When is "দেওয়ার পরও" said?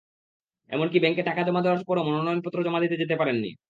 1.61-2.05